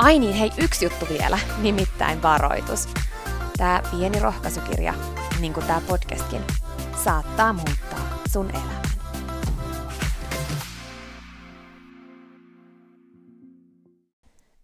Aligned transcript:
Ai 0.00 0.18
niin, 0.18 0.34
hei, 0.34 0.50
yksi 0.58 0.84
juttu 0.84 1.06
vielä, 1.08 1.38
nimittäin 1.58 2.22
varoitus. 2.22 2.88
Tämä 3.56 3.82
pieni 3.90 4.20
rohkaisukirja, 4.20 4.94
niin 5.40 5.52
kuin 5.52 5.66
tämä 5.66 5.80
podcastkin, 5.88 6.42
saattaa 7.04 7.52
muuttaa 7.52 8.18
sun 8.32 8.50
elämän. 8.50 8.82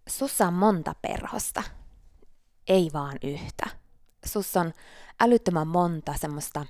Sussa 0.09 0.47
on 0.47 0.55
monta 0.55 0.95
perhosta, 1.03 1.63
ei 2.69 2.91
vaan 2.93 3.19
yhtä. 3.23 3.67
Sus 4.25 4.57
on 4.57 4.73
älyttömän 5.21 5.69
monta 5.69 6.15
semmoista 6.21 6.67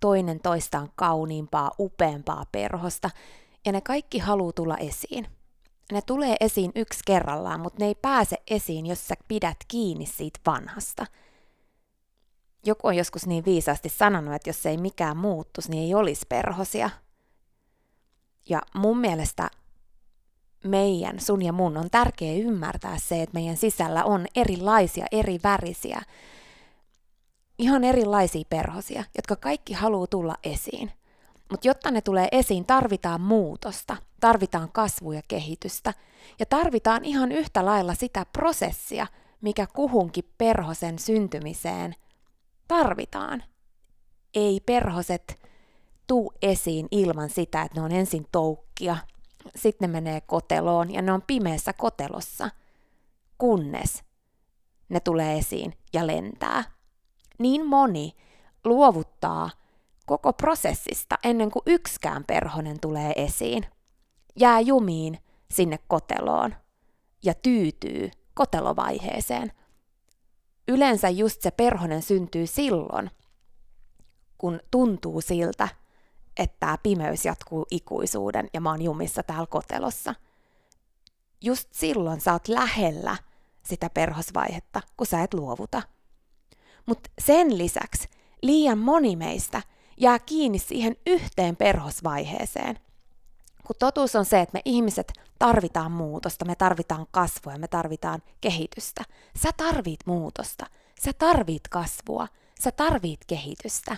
toinen 0.00 0.40
toistaan 0.40 0.88
kauniimpaa, 0.94 1.70
upeampaa 1.78 2.44
perhosta, 2.52 3.10
ja 3.66 3.72
ne 3.72 3.80
kaikki 3.80 4.18
haluaa 4.18 4.52
tulla 4.52 4.76
esiin– 4.76 5.26
ne 5.92 6.02
tulee 6.02 6.36
esiin 6.40 6.72
yksi 6.74 7.00
kerrallaan, 7.06 7.60
mutta 7.60 7.78
ne 7.78 7.86
ei 7.86 7.94
pääse 7.94 8.36
esiin, 8.50 8.86
jos 8.86 9.08
sä 9.08 9.14
pidät 9.28 9.56
kiinni 9.68 10.06
siitä 10.06 10.40
vanhasta. 10.46 11.06
Joku 12.64 12.88
on 12.88 12.96
joskus 12.96 13.26
niin 13.26 13.44
viisaasti 13.44 13.88
sanonut, 13.88 14.34
että 14.34 14.48
jos 14.48 14.66
ei 14.66 14.76
mikään 14.76 15.16
muuttuisi, 15.16 15.70
niin 15.70 15.82
ei 15.82 15.94
olisi 15.94 16.26
perhosia. 16.28 16.90
Ja 18.48 18.62
mun 18.74 18.98
mielestä 18.98 19.50
meidän, 20.64 21.20
sun 21.20 21.42
ja 21.42 21.52
mun, 21.52 21.76
on 21.76 21.90
tärkeää 21.90 22.34
ymmärtää 22.36 22.98
se, 22.98 23.22
että 23.22 23.34
meidän 23.34 23.56
sisällä 23.56 24.04
on 24.04 24.26
erilaisia, 24.36 25.06
eri 25.12 25.40
värisiä, 25.44 26.02
ihan 27.58 27.84
erilaisia 27.84 28.44
perhosia, 28.48 29.04
jotka 29.16 29.36
kaikki 29.36 29.72
haluaa 29.72 30.06
tulla 30.06 30.36
esiin. 30.44 30.92
Mutta 31.52 31.68
jotta 31.68 31.90
ne 31.90 32.00
tulee 32.00 32.28
esiin, 32.32 32.64
tarvitaan 32.64 33.20
muutosta, 33.20 33.96
tarvitaan 34.20 34.72
kasvua 34.72 35.14
ja 35.14 35.22
kehitystä. 35.28 35.94
Ja 36.38 36.46
tarvitaan 36.46 37.04
ihan 37.04 37.32
yhtä 37.32 37.64
lailla 37.64 37.94
sitä 37.94 38.26
prosessia, 38.32 39.06
mikä 39.40 39.66
kuhunkin 39.66 40.32
perhosen 40.38 40.98
syntymiseen 40.98 41.94
tarvitaan. 42.68 43.42
Ei 44.34 44.60
perhoset 44.66 45.42
tuu 46.06 46.32
esiin 46.42 46.88
ilman 46.90 47.30
sitä, 47.30 47.62
että 47.62 47.80
ne 47.80 47.84
on 47.84 47.92
ensin 47.92 48.26
toukkia, 48.32 48.96
sitten 49.56 49.92
ne 49.92 50.00
menee 50.00 50.20
koteloon 50.20 50.92
ja 50.92 51.02
ne 51.02 51.12
on 51.12 51.22
pimeässä 51.26 51.72
kotelossa, 51.72 52.50
kunnes 53.38 54.02
ne 54.88 55.00
tulee 55.00 55.38
esiin 55.38 55.72
ja 55.92 56.06
lentää. 56.06 56.64
Niin 57.38 57.66
moni 57.66 58.12
luovuttaa 58.64 59.50
koko 60.06 60.32
prosessista 60.32 61.18
ennen 61.24 61.50
kuin 61.50 61.62
yksikään 61.66 62.24
perhonen 62.24 62.80
tulee 62.80 63.12
esiin. 63.16 63.66
Jää 64.36 64.60
jumiin 64.60 65.18
sinne 65.50 65.78
koteloon 65.88 66.54
ja 67.24 67.34
tyytyy 67.34 68.10
kotelovaiheeseen. 68.34 69.52
Yleensä 70.68 71.08
just 71.08 71.42
se 71.42 71.50
perhonen 71.50 72.02
syntyy 72.02 72.46
silloin, 72.46 73.10
kun 74.38 74.60
tuntuu 74.70 75.20
siltä, 75.20 75.68
että 76.36 76.56
tämä 76.60 76.78
pimeys 76.82 77.24
jatkuu 77.24 77.66
ikuisuuden 77.70 78.48
ja 78.54 78.60
mä 78.60 78.70
oon 78.70 78.82
jumissa 78.82 79.22
täällä 79.22 79.46
kotelossa. 79.46 80.14
Just 81.40 81.68
silloin 81.72 82.20
sä 82.20 82.32
oot 82.32 82.48
lähellä 82.48 83.16
sitä 83.62 83.90
perhosvaihetta, 83.90 84.80
kun 84.96 85.06
sä 85.06 85.22
et 85.22 85.34
luovuta. 85.34 85.82
Mutta 86.86 87.10
sen 87.18 87.58
lisäksi 87.58 88.08
liian 88.42 88.78
moni 88.78 89.16
meistä 89.16 89.62
jää 90.02 90.18
kiinni 90.18 90.58
siihen 90.58 90.96
yhteen 91.06 91.56
perhosvaiheeseen. 91.56 92.78
Kun 93.66 93.76
totuus 93.78 94.16
on 94.16 94.24
se, 94.24 94.40
että 94.40 94.58
me 94.58 94.62
ihmiset 94.64 95.12
tarvitaan 95.38 95.92
muutosta, 95.92 96.44
me 96.44 96.54
tarvitaan 96.54 97.06
kasvua, 97.10 97.58
me 97.58 97.68
tarvitaan 97.68 98.22
kehitystä. 98.40 99.04
Sä 99.42 99.50
tarvit 99.56 100.00
muutosta, 100.06 100.66
sä 101.00 101.12
tarvit 101.12 101.68
kasvua, 101.68 102.28
sä 102.60 102.70
tarvit 102.72 103.20
kehitystä. 103.26 103.96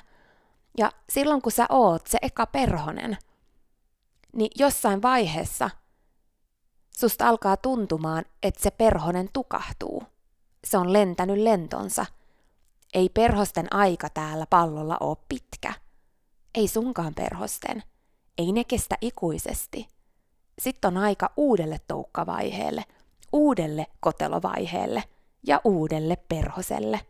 Ja 0.79 0.93
silloin 1.11 1.43
kun 1.43 1.53
sä 1.53 1.67
oot 1.69 2.07
se 2.07 2.19
eka 2.23 2.47
perhonen, 2.47 3.17
niin 4.33 4.51
jossain 4.59 5.03
vaiheessa 5.03 5.71
susta 6.99 7.29
alkaa 7.29 7.57
tuntumaan, 7.57 8.25
että 8.43 8.63
se 8.63 8.71
perhonen 8.71 9.29
tukahtuu. 9.33 10.03
Se 10.65 10.79
on 10.79 10.93
lentänyt 10.93 11.39
lentonsa. 11.39 12.07
Ei 12.95 13.09
perhosten 13.09 13.75
aika 13.75 14.09
täällä 14.09 14.47
pallolla 14.51 14.97
ole 15.01 15.17
pitkä. 15.29 15.84
Ei 16.55 16.69
sunkaan 16.69 17.15
perhosten. 17.15 17.83
Ei 18.39 18.53
ne 18.53 18.65
kestä 18.65 18.99
ikuisesti. 19.01 19.89
Sitten 20.59 20.89
on 20.89 21.03
aika 21.03 21.31
uudelle 21.37 21.81
toukkavaiheelle, 21.89 22.85
uudelle 23.33 23.87
kotelovaiheelle 24.01 25.05
ja 25.47 25.61
uudelle 25.65 26.17
perhoselle. 26.17 27.01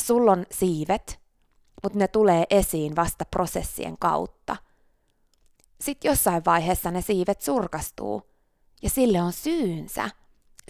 Sulla 0.00 0.32
on 0.32 0.46
siivet, 0.50 1.20
mutta 1.82 1.98
ne 1.98 2.08
tulee 2.08 2.44
esiin 2.50 2.96
vasta 2.96 3.24
prosessien 3.24 3.98
kautta. 3.98 4.56
Sitten 5.80 6.08
jossain 6.08 6.44
vaiheessa 6.44 6.90
ne 6.90 7.02
siivet 7.02 7.40
surkastuu, 7.40 8.22
ja 8.82 8.90
sille 8.90 9.22
on 9.22 9.32
syynsä. 9.32 10.10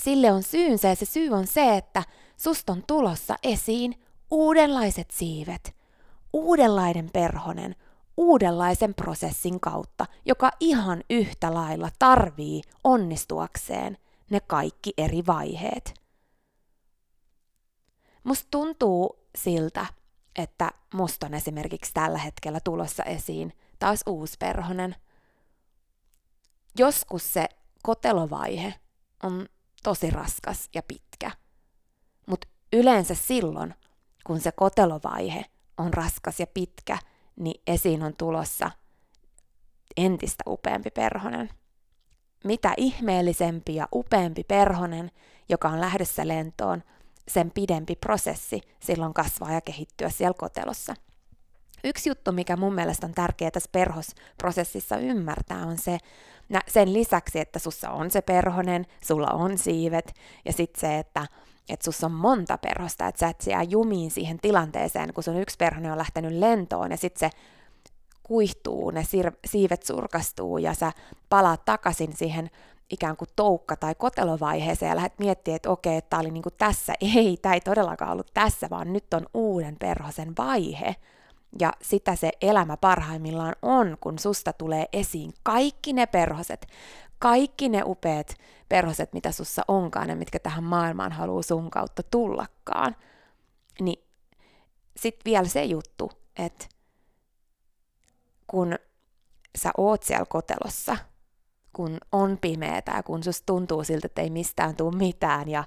Sille 0.02 0.32
on 0.32 0.42
syynsä 0.42 0.88
ja 0.88 0.94
se 0.96 1.04
syy 1.04 1.30
on 1.30 1.46
se, 1.46 1.76
että 1.76 2.02
susta 2.36 2.72
on 2.72 2.84
tulossa 2.86 3.36
esiin 3.42 4.02
uudenlaiset 4.30 5.10
siivet, 5.10 5.75
uudenlainen 6.36 7.10
perhonen, 7.12 7.76
uudenlaisen 8.16 8.94
prosessin 8.94 9.60
kautta, 9.60 10.06
joka 10.24 10.50
ihan 10.60 11.04
yhtä 11.10 11.54
lailla 11.54 11.90
tarvii 11.98 12.62
onnistuakseen 12.84 13.98
ne 14.30 14.40
kaikki 14.40 14.92
eri 14.98 15.26
vaiheet. 15.26 15.94
Musta 18.24 18.46
tuntuu 18.50 19.18
siltä, 19.38 19.86
että 20.36 20.70
musta 20.94 21.26
on 21.26 21.34
esimerkiksi 21.34 21.90
tällä 21.94 22.18
hetkellä 22.18 22.60
tulossa 22.64 23.02
esiin 23.02 23.52
taas 23.78 24.00
uusperhonen. 24.06 24.96
Joskus 26.78 27.32
se 27.32 27.48
kotelovaihe 27.82 28.74
on 29.22 29.48
tosi 29.82 30.10
raskas 30.10 30.68
ja 30.74 30.82
pitkä, 30.82 31.30
mutta 32.26 32.48
yleensä 32.72 33.14
silloin, 33.14 33.74
kun 34.26 34.40
se 34.40 34.52
kotelovaihe 34.52 35.44
on 35.78 35.94
raskas 35.94 36.40
ja 36.40 36.46
pitkä, 36.46 36.98
niin 37.36 37.62
esiin 37.66 38.02
on 38.02 38.16
tulossa 38.16 38.70
entistä 39.96 40.44
upeampi 40.46 40.90
perhonen. 40.90 41.50
Mitä 42.44 42.74
ihmeellisempi 42.76 43.74
ja 43.74 43.88
upeampi 43.94 44.44
perhonen, 44.44 45.10
joka 45.48 45.68
on 45.68 45.80
lähdössä 45.80 46.28
lentoon, 46.28 46.82
sen 47.28 47.50
pidempi 47.50 47.96
prosessi 47.96 48.60
silloin 48.80 49.14
kasvaa 49.14 49.52
ja 49.52 49.60
kehittyä 49.60 50.10
siellä 50.10 50.34
kotelossa. 50.38 50.94
Yksi 51.84 52.10
juttu, 52.10 52.32
mikä 52.32 52.56
mun 52.56 52.74
mielestä 52.74 53.06
on 53.06 53.12
tärkeää 53.12 53.50
tässä 53.50 53.68
perhosprosessissa 53.72 54.96
ymmärtää, 54.96 55.66
on 55.66 55.78
se, 55.78 55.98
sen 56.68 56.92
lisäksi, 56.92 57.40
että 57.40 57.58
sussa 57.58 57.90
on 57.90 58.10
se 58.10 58.20
perhonen, 58.20 58.86
sulla 59.04 59.28
on 59.28 59.58
siivet, 59.58 60.14
ja 60.44 60.52
sitten 60.52 60.80
se, 60.80 60.98
että 60.98 61.26
että 61.68 61.84
sussa 61.84 62.06
on 62.06 62.12
monta 62.12 62.58
perhosta, 62.58 63.06
että 63.06 63.18
sä 63.18 63.28
et 63.28 63.46
jää 63.46 63.62
jumiin 63.62 64.10
siihen 64.10 64.38
tilanteeseen, 64.38 65.14
kun 65.14 65.24
sun 65.24 65.40
yksi 65.40 65.56
perhonen 65.58 65.92
on 65.92 65.98
lähtenyt 65.98 66.32
lentoon, 66.32 66.90
ja 66.90 66.96
sitten 66.96 67.30
se 67.30 67.36
kuihtuu, 68.22 68.90
ne 68.90 69.02
siivet 69.46 69.82
surkastuu, 69.82 70.58
ja 70.58 70.74
sä 70.74 70.92
palaat 71.28 71.64
takaisin 71.64 72.16
siihen 72.16 72.50
ikään 72.90 73.16
kuin 73.16 73.28
toukka- 73.36 73.76
tai 73.76 73.94
kotelovaiheeseen 73.94 74.90
ja 74.90 74.96
lähdet 74.96 75.18
miettimään, 75.18 75.56
että 75.56 75.70
okei, 75.70 76.02
tämä 76.02 76.20
oli 76.20 76.30
niin 76.30 76.42
kuin 76.42 76.54
tässä. 76.58 76.94
Ei, 77.16 77.36
tämä 77.42 77.54
ei 77.54 77.60
todellakaan 77.60 78.12
ollut 78.12 78.30
tässä, 78.34 78.70
vaan 78.70 78.92
nyt 78.92 79.14
on 79.14 79.26
uuden 79.34 79.76
perhosen 79.78 80.32
vaihe. 80.38 80.96
Ja 81.60 81.72
sitä 81.82 82.16
se 82.16 82.30
elämä 82.40 82.76
parhaimmillaan 82.76 83.54
on, 83.62 83.96
kun 84.00 84.18
susta 84.18 84.52
tulee 84.52 84.86
esiin 84.92 85.32
kaikki 85.42 85.92
ne 85.92 86.06
perhoset, 86.06 86.66
kaikki 87.18 87.68
ne 87.68 87.82
upeat 87.84 88.36
perhoset, 88.68 89.12
mitä 89.12 89.32
sussa 89.32 89.62
onkaan 89.68 90.08
ja 90.08 90.16
mitkä 90.16 90.38
tähän 90.38 90.64
maailmaan 90.64 91.12
haluaa 91.12 91.42
sun 91.42 91.70
kautta 91.70 92.02
tullakaan. 92.02 92.96
Niin 93.80 94.04
sitten 94.96 95.24
vielä 95.24 95.48
se 95.48 95.64
juttu, 95.64 96.12
että 96.38 96.66
kun 98.46 98.78
sä 99.58 99.70
oot 99.76 100.02
siellä 100.02 100.26
kotelossa, 100.28 100.96
kun 101.72 101.98
on 102.12 102.38
pimeätä 102.40 102.92
ja 102.92 103.02
kun 103.02 103.22
susta 103.22 103.46
tuntuu 103.46 103.84
siltä, 103.84 104.06
että 104.06 104.22
ei 104.22 104.30
mistään 104.30 104.76
tule 104.76 104.96
mitään 104.96 105.48
ja 105.48 105.64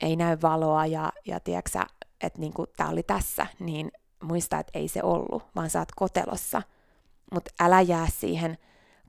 ei 0.00 0.16
näy 0.16 0.38
valoa 0.42 0.86
ja, 0.86 1.12
ja 1.26 1.40
tiedätkö 1.40 1.78
että 2.22 2.38
niinku, 2.38 2.66
tämä 2.66 2.90
oli 2.90 3.02
tässä, 3.02 3.46
niin 3.58 3.92
muista, 4.22 4.58
että 4.58 4.78
ei 4.78 4.88
se 4.88 5.02
ollut, 5.02 5.42
vaan 5.56 5.70
sä 5.70 5.78
oot 5.78 5.92
kotelossa. 5.96 6.62
Mutta 7.32 7.50
älä 7.60 7.80
jää 7.80 8.06
siihen 8.10 8.58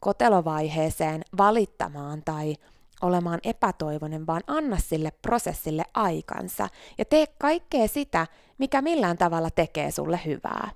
kotelovaiheeseen 0.03 1.21
valittamaan 1.37 2.21
tai 2.25 2.55
olemaan 3.01 3.39
epätoivoinen, 3.43 4.27
vaan 4.27 4.41
anna 4.47 4.77
sille 4.77 5.11
prosessille 5.21 5.83
aikansa 5.93 6.69
ja 6.97 7.05
tee 7.05 7.27
kaikkea 7.27 7.87
sitä, 7.87 8.27
mikä 8.57 8.81
millään 8.81 9.17
tavalla 9.17 9.49
tekee 9.49 9.91
sulle 9.91 10.19
hyvää. 10.25 10.71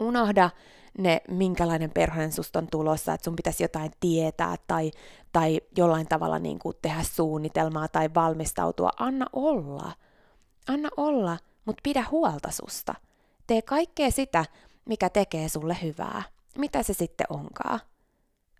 Unohda 0.00 0.50
ne, 0.98 1.22
minkälainen 1.28 1.90
perheen 1.90 2.32
susta 2.32 2.58
on 2.58 2.68
tulossa, 2.70 3.14
että 3.14 3.24
sun 3.24 3.36
pitäisi 3.36 3.64
jotain 3.64 3.90
tietää 4.00 4.56
tai, 4.66 4.90
tai 5.32 5.60
jollain 5.76 6.08
tavalla 6.08 6.38
niin 6.38 6.58
kuin 6.58 6.76
tehdä 6.82 7.02
suunnitelmaa 7.02 7.88
tai 7.88 8.10
valmistautua. 8.14 8.90
Anna 8.96 9.26
olla. 9.32 9.92
Anna 10.68 10.88
olla, 10.96 11.38
mutta 11.64 11.80
pidä 11.82 12.04
huolta 12.10 12.50
susta. 12.50 12.94
Tee 13.46 13.62
kaikkea 13.62 14.10
sitä, 14.10 14.44
mikä 14.84 15.08
tekee 15.08 15.48
sulle 15.48 15.76
hyvää. 15.82 16.22
Mitä 16.58 16.82
se 16.82 16.92
sitten 16.92 17.26
onkaan? 17.30 17.80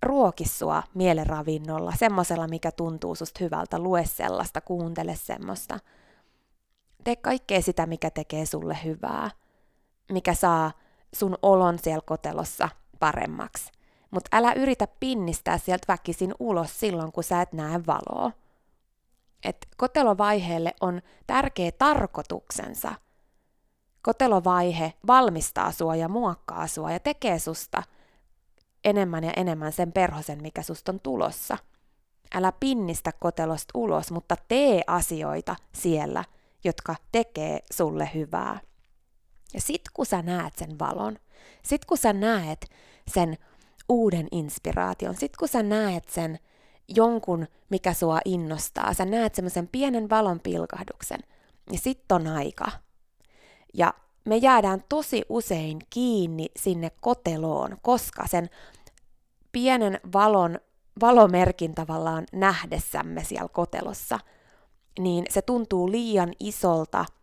Ruoki 0.03 0.49
sua 0.49 0.83
mielenravinnolla, 0.95 1.93
semmoisella, 1.99 2.49
mikä 2.49 2.73
tuntuu 2.73 3.15
susta 3.15 3.45
hyvältä. 3.45 3.79
Lue 3.79 4.05
sellaista, 4.05 4.61
kuuntele 4.61 5.17
semmoista. 5.17 5.79
Tee 7.05 7.17
kaikkea 7.17 7.63
sitä, 7.63 7.87
mikä 7.87 8.11
tekee 8.11 8.47
sulle 8.47 8.79
hyvää. 8.85 9.31
Mikä 10.13 10.35
saa 10.35 10.73
sun 11.15 11.37
olon 11.43 11.79
siellä 11.79 12.03
kotelossa 12.07 12.69
paremmaksi. 12.99 13.73
Mutta 14.11 14.37
älä 14.37 14.53
yritä 14.53 14.89
pinnistää 15.01 15.59
sieltä 15.59 15.85
väkisin 15.89 16.35
ulos 16.39 16.81
silloin, 16.81 17.13
kun 17.13 17.25
sä 17.25 17.43
et 17.43 17.53
näe 17.53 17.81
valoa. 17.87 18.31
Et 19.45 19.67
kotelovaiheelle 19.77 20.75
on 20.81 21.03
tärkeä 21.27 21.73
tarkoituksensa. 21.73 22.95
Kotelovaihe 24.03 24.93
valmistaa 25.07 25.73
sua 25.73 25.97
ja 25.97 26.09
muokkaa 26.09 26.67
sua 26.67 26.93
ja 26.93 27.01
tekee 27.01 27.39
susta 27.39 27.83
enemmän 28.85 29.25
ja 29.25 29.33
enemmän 29.37 29.73
sen 29.73 29.93
perhosen, 29.93 30.43
mikä 30.43 30.63
susta 30.63 30.93
on 30.93 31.01
tulossa. 31.01 31.59
Älä 32.35 32.53
pinnistä 32.61 33.13
kotelosta 33.13 33.71
ulos, 33.75 34.11
mutta 34.11 34.37
tee 34.49 34.83
asioita 34.87 35.57
siellä, 35.73 36.25
jotka 36.65 36.95
tekee 37.13 37.61
sulle 37.73 38.11
hyvää. 38.15 38.61
Ja 39.55 39.61
sit 39.61 39.83
kun 39.95 40.07
sä 40.07 40.23
näet 40.23 40.57
sen 40.57 40.79
valon, 40.79 41.19
sit 41.63 41.85
kun 41.85 41.99
sä 41.99 42.13
näet 42.13 42.71
sen 43.11 43.37
uuden 43.89 44.29
inspiraation, 44.33 45.15
sit 45.15 45.37
kun 45.37 45.49
sä 45.49 45.63
näet 45.63 46.09
sen 46.09 46.39
jonkun, 46.89 47.47
mikä 47.71 47.95
sua 47.95 48.21
innostaa, 48.25 48.95
sä 48.95 49.05
näet 49.05 49.35
semmoisen 49.35 49.69
pienen 49.69 50.11
valon 50.11 50.41
pilkahduksen, 50.41 51.21
niin 51.71 51.81
sit 51.81 52.13
on 52.13 52.27
aika. 52.27 52.71
Ja 53.73 53.95
me 54.25 54.37
jäädään 54.37 54.85
tosi 54.89 55.23
usein 55.29 55.79
kiinni 55.91 56.47
sinne 56.57 56.91
koteloon, 57.01 57.77
koska 57.83 58.27
sen 58.27 58.51
pienen 59.53 60.01
valon, 60.13 60.59
valomerkin 61.01 61.75
tavallaan 61.75 62.25
nähdessämme 62.33 63.25
siellä 63.25 63.49
kotelossa, 63.49 64.19
niin 64.99 65.25
se 65.31 65.43
tuntuu 65.43 65.91
liian 65.91 66.33
isolta– 66.41 67.05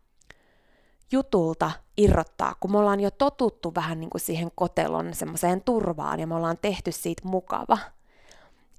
jutulta 1.12 1.72
irrottaa, 1.98 2.56
kun 2.60 2.72
me 2.72 2.78
ollaan 2.78 3.00
jo 3.00 3.12
totuttu 3.12 3.76
vähän 3.76 4.00
niin 4.00 4.10
kuin 4.10 4.22
siihen 4.22 4.52
kotelon 4.56 5.14
semmoiseen 5.14 5.62
turvaan 5.62 6.20
ja 6.20 6.28
me 6.28 6.36
ollaan 6.36 6.58
tehty 6.62 6.92
siitä 6.92 7.22
mukava, 7.26 7.78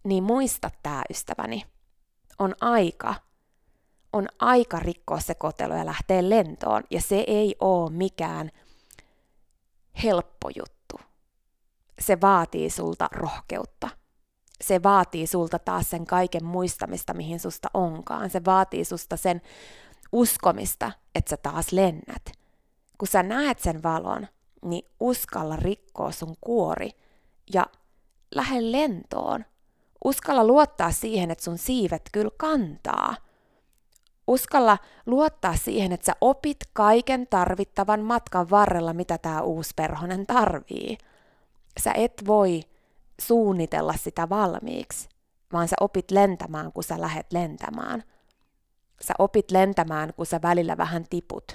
niin 0.04 0.24
muista 0.24 0.70
tämä 0.82 1.02
ystäväni, 1.10 1.64
on 2.38 2.54
aika, 2.60 3.14
on 4.12 4.28
aika 4.38 4.78
rikkoa 4.78 5.20
se 5.20 5.34
kotelo 5.34 5.74
ja 5.74 5.86
lähteä 5.86 6.30
lentoon 6.30 6.82
ja 6.90 7.00
se 7.00 7.24
ei 7.26 7.56
ole 7.60 7.90
mikään 7.90 8.50
helppo 10.02 10.50
juttu. 10.56 11.00
Se 12.00 12.20
vaatii 12.20 12.70
sulta 12.70 13.08
rohkeutta. 13.12 13.88
Se 14.64 14.82
vaatii 14.82 15.26
sulta 15.26 15.58
taas 15.58 15.90
sen 15.90 16.06
kaiken 16.06 16.44
muistamista, 16.44 17.14
mihin 17.14 17.40
susta 17.40 17.68
onkaan. 17.74 18.30
Se 18.30 18.44
vaatii 18.44 18.84
susta 18.84 19.16
sen 19.16 19.42
uskomista, 20.12 20.92
että 21.14 21.30
sä 21.30 21.36
taas 21.36 21.72
lennät. 21.72 22.32
Kun 22.98 23.08
sä 23.08 23.22
näet 23.22 23.58
sen 23.58 23.82
valon, 23.82 24.26
niin 24.64 24.84
uskalla 25.00 25.56
rikkoa 25.56 26.12
sun 26.12 26.36
kuori 26.40 26.90
ja 27.54 27.66
lähde 28.34 28.72
lentoon. 28.72 29.44
Uskalla 30.04 30.44
luottaa 30.44 30.92
siihen, 30.92 31.30
että 31.30 31.44
sun 31.44 31.58
siivet 31.58 32.02
kyllä 32.12 32.30
kantaa. 32.36 33.16
Uskalla 34.30 34.78
luottaa 35.06 35.56
siihen, 35.56 35.92
että 35.92 36.06
sä 36.06 36.12
opit 36.20 36.58
kaiken 36.72 37.26
tarvittavan 37.26 38.00
matkan 38.00 38.50
varrella, 38.50 38.92
mitä 38.92 39.18
tämä 39.18 39.40
uusi 39.40 39.70
perhonen 39.76 40.26
tarvii. 40.26 40.98
Sä 41.80 41.92
et 41.92 42.22
voi 42.26 42.60
suunnitella 43.20 43.94
sitä 43.96 44.28
valmiiksi, 44.28 45.08
vaan 45.52 45.68
sä 45.68 45.76
opit 45.80 46.10
lentämään, 46.10 46.72
kun 46.72 46.84
sä 46.84 47.00
lähet 47.00 47.32
lentämään– 47.32 48.02
Sä 49.04 49.14
opit 49.18 49.50
lentämään, 49.50 50.14
kun 50.14 50.26
sä 50.26 50.42
välillä 50.42 50.76
vähän 50.76 51.04
tiput. 51.10 51.52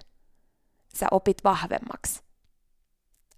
Sä 0.96 1.08
opit 1.12 1.44
vahvemmaksi. 1.44 2.25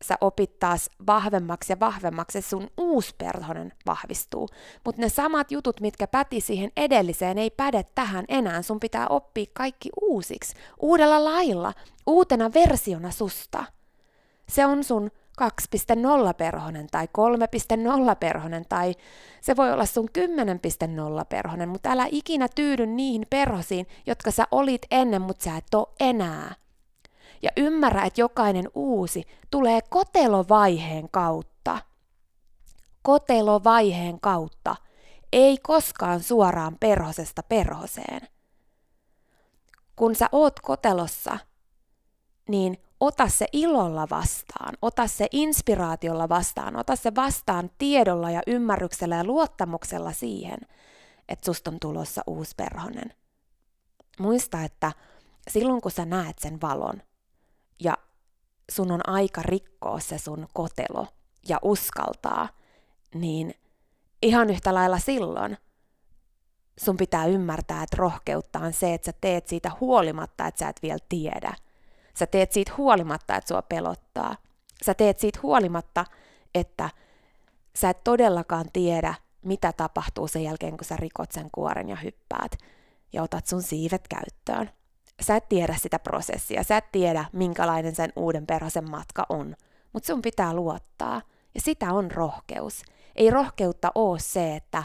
Sä 0.04 0.16
opit 0.22 0.60
taas 0.60 0.90
vahvemmaksi 1.08 1.74
ja 1.74 1.80
vahvemmaksi, 1.80 2.42
sun 2.42 2.68
uusperhonen 2.78 3.74
vahvistuu. 3.86 4.48
Mutta 4.86 5.02
ne 5.02 5.10
samat 5.10 5.52
jutut, 5.52 5.82
mitkä 5.82 6.08
päti 6.08 6.42
siihen 6.42 6.72
edelliseen, 6.78 7.38
ei 7.38 7.50
päde 7.50 7.86
tähän 7.96 8.26
enää. 8.28 8.62
Sun 8.62 8.80
pitää 8.80 9.08
oppia 9.08 9.46
kaikki 9.54 9.90
uusiksi, 10.02 10.56
uudella 10.80 11.24
lailla, 11.24 11.74
uutena 12.08 12.54
versiona 12.54 13.12
susta. 13.12 13.64
Se 14.50 14.66
on 14.66 14.84
sun 14.84 15.12
2.0 15.42 16.34
perhonen 16.38 16.88
tai 16.92 17.08
3.0 18.10 18.16
perhonen 18.20 18.66
tai 18.70 18.96
se 19.42 19.56
voi 19.56 19.72
olla 19.72 19.86
sun 19.86 20.10
10.0 20.18 21.26
perhonen, 21.30 21.70
mutta 21.70 21.92
älä 21.92 22.08
ikinä 22.12 22.48
tyydy 22.56 22.86
niihin 22.86 23.26
perhosiin, 23.30 23.88
jotka 24.06 24.32
sä 24.32 24.48
olit 24.52 24.82
ennen, 24.92 25.22
mutta 25.22 25.44
sä 25.44 25.58
et 25.58 25.74
ole 25.76 25.88
enää. 26.00 26.56
Ja 27.42 27.50
ymmärrä, 27.58 28.04
että 28.04 28.22
jokainen 28.22 28.70
uusi 28.76 29.24
tulee 29.52 29.82
kotelovaiheen 29.90 31.10
kautta. 31.12 31.78
Kotelovaiheen 33.02 34.20
kautta, 34.20 34.76
ei 35.34 35.58
koskaan 35.58 36.24
suoraan 36.24 36.78
perhosesta 36.80 37.44
perhoseen. 37.44 38.22
Kun 39.96 40.16
sä 40.16 40.30
oot 40.32 40.60
kotelossa, 40.60 41.38
niin 42.50 42.78
ota 43.00 43.28
se 43.28 43.48
ilolla 43.54 44.08
vastaan, 44.10 44.74
ota 44.82 45.08
se 45.08 45.28
inspiraatiolla 45.32 46.30
vastaan, 46.30 46.76
ota 46.76 46.96
se 46.96 47.16
vastaan 47.16 47.70
tiedolla 47.78 48.32
ja 48.32 48.42
ymmärryksellä 48.48 49.16
ja 49.16 49.24
luottamuksella 49.24 50.12
siihen, 50.12 50.60
että 51.30 51.46
susta 51.46 51.72
on 51.72 51.80
tulossa 51.80 52.22
uusi 52.28 52.56
perhonen. 52.58 53.14
Muista, 54.20 54.64
että 54.64 54.92
silloin 55.50 55.82
kun 55.82 55.92
sä 55.92 56.06
näet 56.06 56.40
sen 56.40 56.62
valon 56.62 57.02
ja 57.80 57.98
sun 58.72 58.92
on 58.92 59.10
aika 59.10 59.42
rikkoa 59.42 60.00
se 60.00 60.18
sun 60.18 60.48
kotelo 60.54 61.08
ja 61.50 61.60
uskaltaa, 61.62 62.50
niin 63.14 63.54
ihan 64.22 64.50
yhtä 64.50 64.74
lailla 64.74 65.00
silloin 65.00 65.58
sun 66.80 66.98
pitää 66.98 67.26
ymmärtää, 67.26 67.84
että 67.84 67.98
rohkeutta 67.98 68.60
on 68.60 68.74
se, 68.74 68.94
että 68.94 69.06
sä 69.06 69.18
teet 69.22 69.48
siitä 69.48 69.72
huolimatta, 69.82 70.48
että 70.48 70.60
sä 70.60 70.70
et 70.70 70.82
vielä 70.82 71.00
tiedä– 71.10 71.54
Sä 72.18 72.28
teet 72.28 72.52
siitä 72.52 72.74
huolimatta, 72.78 73.36
että 73.36 73.48
sua 73.48 73.62
pelottaa. 73.62 74.36
Sä 74.86 74.94
teet 74.94 75.20
siitä 75.20 75.40
huolimatta, 75.44 76.06
että 76.56 76.90
sä 77.76 77.90
et 77.90 78.04
todellakaan 78.04 78.66
tiedä, 78.74 79.14
mitä 79.42 79.74
tapahtuu 79.74 80.28
sen 80.28 80.44
jälkeen, 80.44 80.78
kun 80.78 80.86
sä 80.86 80.98
rikot 80.98 81.32
sen 81.32 81.50
kuoren 81.52 81.90
ja 81.90 81.96
hyppäät 81.96 82.52
ja 83.14 83.24
otat 83.24 83.48
sun 83.48 83.62
siivet 83.62 84.08
käyttöön. 84.08 84.70
Sä 85.22 85.36
et 85.36 85.50
tiedä 85.50 85.76
sitä 85.82 86.00
prosessia, 86.00 86.64
sä 86.64 86.78
et 86.78 86.92
tiedä, 86.92 87.26
minkälainen 87.34 87.96
sen 87.96 88.14
uuden 88.16 88.48
perhosen 88.48 88.90
matka 88.90 89.26
on, 89.30 89.56
mutta 89.94 90.08
sun 90.08 90.22
pitää 90.22 90.54
luottaa. 90.54 91.22
Ja 91.56 91.62
sitä 91.62 91.94
on 91.94 92.12
rohkeus. 92.12 92.84
Ei 93.16 93.30
rohkeutta 93.30 93.92
ole 93.96 94.20
se, 94.20 94.56
että 94.56 94.84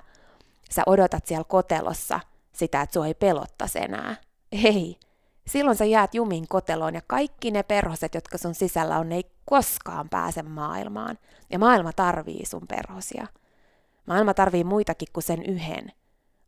sä 0.71 0.83
odotat 0.87 1.27
siellä 1.27 1.45
kotelossa 1.45 2.21
sitä, 2.53 2.83
että 2.83 2.93
sua 2.93 3.07
ei 3.07 3.15
pelottaisi 3.15 3.79
enää. 3.79 4.17
Ei, 4.53 4.99
Silloin 5.47 5.77
sä 5.77 5.85
jäät 5.85 6.15
jumin 6.15 6.49
koteloon 6.49 6.95
ja 6.95 7.01
kaikki 7.07 7.51
ne 7.51 7.63
perhoset, 7.63 8.15
jotka 8.15 8.39
sun 8.39 8.55
sisällä 8.55 8.99
on, 8.99 9.09
ne 9.09 9.17
ei 9.17 9.31
koskaan 9.45 10.09
pääse 10.09 10.43
maailmaan. 10.43 11.19
Ja 11.51 11.59
maailma 11.59 11.93
tarvii 11.93 12.47
sun 12.47 12.67
perhosia. 12.69 13.27
Maailma 14.07 14.35
tarvii 14.35 14.65
muitakin 14.65 15.09
kuin 15.13 15.25
sen 15.25 15.43
yhden. 15.43 15.93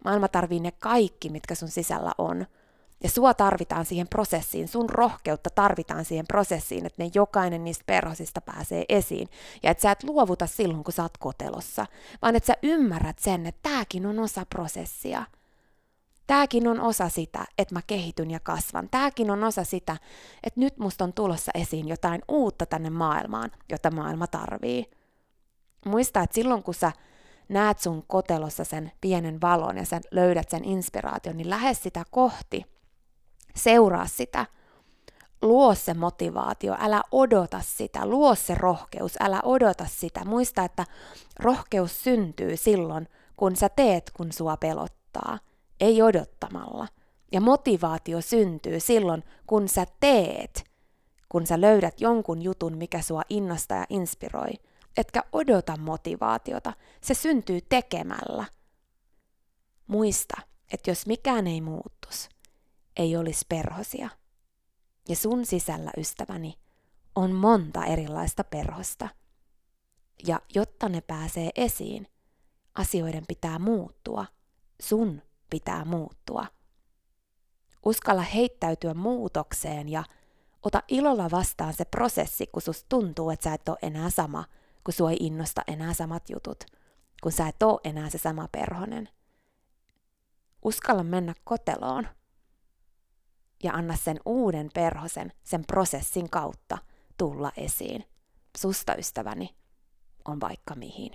Maailma 0.04 0.28
tarvii 0.28 0.60
ne 0.60 0.72
kaikki, 0.72 1.28
mitkä 1.28 1.54
sun 1.54 1.68
sisällä 1.68 2.12
on. 2.18 2.46
Ja 3.02 3.10
sua 3.10 3.34
tarvitaan 3.34 3.86
siihen 3.86 4.08
prosessiin, 4.08 4.68
sun 4.68 4.90
rohkeutta 4.90 5.50
tarvitaan 5.50 6.04
siihen 6.04 6.26
prosessiin, 6.26 6.86
että 6.86 7.02
ne 7.02 7.10
jokainen 7.14 7.64
niistä 7.64 7.84
perhosista 7.86 8.40
pääsee 8.40 8.84
esiin. 8.88 9.28
Ja 9.62 9.70
että 9.70 9.82
sä 9.82 9.90
et 9.90 10.02
luovuta 10.02 10.46
silloin, 10.46 10.84
kun 10.84 10.92
sä 10.92 11.02
oot 11.02 11.18
kotelossa, 11.18 11.86
vaan 12.22 12.36
että 12.36 12.46
sä 12.46 12.54
ymmärrät 12.62 13.18
sen, 13.18 13.46
että 13.46 13.70
tääkin 13.70 14.06
on 14.06 14.18
osa 14.18 14.46
prosessia– 14.46 15.24
Tämäkin 16.26 16.68
on 16.68 16.80
osa 16.80 17.08
sitä, 17.08 17.44
että 17.58 17.74
mä 17.74 17.80
kehityn 17.86 18.30
ja 18.30 18.40
kasvan. 18.40 18.88
Tämäkin 18.90 19.30
on 19.30 19.44
osa 19.44 19.64
sitä, 19.64 19.96
että 20.42 20.60
nyt 20.60 20.78
musta 20.78 21.04
on 21.04 21.12
tulossa 21.12 21.52
esiin 21.54 21.88
jotain 21.88 22.22
uutta 22.28 22.66
tänne 22.66 22.90
maailmaan, 22.90 23.50
jota 23.68 23.90
maailma 23.90 24.26
tarvii. 24.26 24.90
Muista, 25.86 26.20
että 26.20 26.34
silloin 26.34 26.62
kun 26.62 26.74
sä 26.74 26.92
näet 27.48 27.78
sun 27.78 28.04
kotelossa 28.06 28.64
sen 28.64 28.92
pienen 29.00 29.40
valon 29.40 29.76
ja 29.76 29.84
sä 29.84 30.00
löydät 30.10 30.50
sen 30.50 30.64
inspiraation, 30.64 31.36
niin 31.36 31.50
lähde 31.50 31.74
sitä 31.74 32.04
kohti. 32.10 32.73
Seuraa 33.56 34.06
sitä. 34.06 34.46
Luo 35.42 35.74
se 35.74 35.94
motivaatio, 35.94 36.76
älä 36.80 37.02
odota 37.12 37.60
sitä. 37.60 38.06
Luo 38.06 38.34
se 38.34 38.54
rohkeus, 38.54 39.16
älä 39.20 39.40
odota 39.44 39.86
sitä. 39.86 40.24
Muista, 40.24 40.64
että 40.64 40.84
rohkeus 41.38 42.04
syntyy 42.04 42.56
silloin, 42.56 43.08
kun 43.36 43.56
sä 43.56 43.68
teet, 43.68 44.10
kun 44.16 44.32
sua 44.32 44.56
pelottaa– 44.56 45.38
ei 45.80 46.02
odottamalla. 46.02 46.88
Ja 47.32 47.40
motivaatio 47.40 48.20
syntyy 48.20 48.80
silloin, 48.80 49.24
kun 49.46 49.68
sä 49.68 49.86
teet, 50.00 50.64
kun 51.28 51.46
sä 51.46 51.60
löydät 51.60 52.00
jonkun 52.00 52.42
jutun, 52.42 52.76
mikä 52.76 53.02
sua 53.02 53.22
innostaa 53.28 53.78
ja 53.78 53.86
inspiroi. 53.88 54.52
Etkä 54.96 55.22
odota 55.32 55.76
motivaatiota, 55.76 56.72
se 57.00 57.14
syntyy 57.14 57.60
tekemällä. 57.68 58.44
Muista, 59.86 60.36
että 60.72 60.90
jos 60.90 61.06
mikään 61.06 61.46
ei 61.46 61.60
muuttus, 61.60 62.28
ei 62.96 63.16
olisi 63.16 63.44
perhosia. 63.48 64.10
Ja 65.08 65.16
sun 65.16 65.46
sisällä, 65.46 65.90
ystäväni, 65.96 66.54
on 67.14 67.32
monta 67.32 67.84
erilaista 67.84 68.44
perhosta. 68.44 69.08
Ja 70.26 70.40
jotta 70.54 70.88
ne 70.88 71.00
pääsee 71.00 71.50
esiin, 71.56 72.06
asioiden 72.74 73.24
pitää 73.26 73.58
muuttua 73.58 74.26
sun 74.82 75.22
pitää 75.50 75.84
muuttua. 75.84 76.46
Uskalla 77.86 78.22
heittäytyä 78.22 78.94
muutokseen 78.94 79.88
ja 79.88 80.04
ota 80.62 80.82
ilolla 80.88 81.30
vastaan 81.30 81.74
se 81.74 81.84
prosessi, 81.84 82.46
kun 82.46 82.62
sus 82.62 82.84
tuntuu, 82.88 83.30
että 83.30 83.44
sä 83.44 83.54
et 83.54 83.68
ole 83.68 83.78
enää 83.82 84.10
sama, 84.10 84.44
kun 84.84 84.94
sua 84.94 85.10
ei 85.10 85.16
innosta 85.20 85.62
enää 85.66 85.94
samat 85.94 86.30
jutut, 86.30 86.64
kun 87.22 87.32
sä 87.32 87.48
et 87.48 87.62
ole 87.62 87.80
enää 87.84 88.10
se 88.10 88.18
sama 88.18 88.48
perhonen. 88.52 89.08
Uskalla 90.64 91.02
mennä 91.02 91.34
koteloon 91.44 92.08
ja 93.64 93.72
anna 93.72 93.96
sen 93.96 94.20
uuden 94.24 94.70
perhosen 94.74 95.32
sen 95.44 95.64
prosessin 95.66 96.30
kautta 96.30 96.78
tulla 97.18 97.52
esiin. 97.56 98.04
Susta 98.56 98.94
ystäväni 98.94 99.54
on 100.24 100.40
vaikka 100.40 100.74
mihin. 100.74 101.12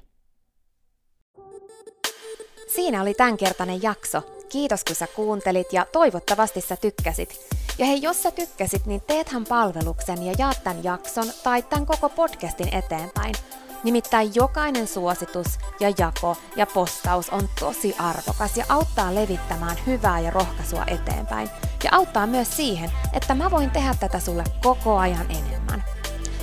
Siinä 2.76 3.02
oli 3.02 3.14
tämänkertainen 3.14 3.84
jakso. 3.84 4.22
Kiitos 4.50 4.84
kun 4.84 4.96
sä 4.96 5.08
kuuntelit 5.08 5.74
ja 5.74 5.86
toivottavasti 5.92 6.62
sä 6.62 6.78
tykkäsit. 6.78 7.40
Ja 7.78 7.86
hei, 7.86 8.02
jos 8.02 8.24
sä 8.24 8.32
tykkäsit, 8.32 8.86
niin 8.86 9.02
teethän 9.02 9.44
palveluksen 9.44 10.24
ja 10.24 10.34
jaat 10.38 10.64
tämän 10.64 10.84
jakson 10.84 11.26
tai 11.44 11.64
tämän 11.64 11.86
koko 11.86 12.10
podcastin 12.10 12.76
eteenpäin. 12.76 13.36
Nimittäin 13.84 14.32
jokainen 14.36 14.88
suositus 14.88 15.48
ja 15.80 15.94
jako 15.98 16.38
ja 16.56 16.66
postaus 16.66 17.30
on 17.30 17.50
tosi 17.60 17.96
arvokas 18.00 18.58
ja 18.58 18.66
auttaa 18.70 19.16
levittämään 19.16 19.78
hyvää 19.86 20.20
ja 20.20 20.32
rohkaisua 20.32 20.84
eteenpäin. 20.88 21.50
Ja 21.84 21.90
auttaa 21.94 22.28
myös 22.28 22.58
siihen, 22.58 22.92
että 23.14 23.36
mä 23.36 23.52
voin 23.52 23.72
tehdä 23.72 23.96
tätä 24.00 24.20
sulle 24.20 24.44
koko 24.64 24.98
ajan 24.98 25.26
enemmän. 25.32 25.84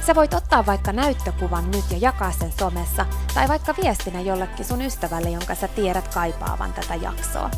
Sä 0.07 0.14
voit 0.14 0.35
ottaa 0.35 0.66
vaikka 0.66 0.93
näyttökuvan 0.93 1.71
nyt 1.71 1.85
ja 1.90 1.99
jakaa 2.00 2.33
sen 2.33 2.52
somessa, 2.59 3.07
tai 3.35 3.49
vaikka 3.49 3.75
viestinä 3.83 4.21
jollekin 4.21 4.64
sun 4.64 4.83
ystävälle, 4.83 5.31
jonka 5.31 5.55
sä 5.55 5.69
tiedät 5.69 6.14
kaipaavan 6.14 6.73
tätä 6.73 6.95
jaksoa. 6.95 7.50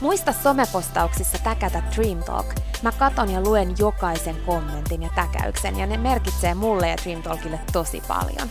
Muista 0.00 0.32
somepostauksissa 0.32 1.38
täkätä 1.38 1.82
Dream 1.96 2.22
Talk. 2.22 2.46
Mä 2.82 2.92
katon 2.92 3.30
ja 3.30 3.40
luen 3.40 3.74
jokaisen 3.78 4.36
kommentin 4.46 5.02
ja 5.02 5.10
täkäyksen, 5.14 5.78
ja 5.78 5.86
ne 5.86 5.96
merkitsee 5.96 6.54
mulle 6.54 6.88
ja 6.88 6.96
Dream 7.04 7.22
Talkille 7.22 7.60
tosi 7.72 8.02
paljon. 8.08 8.50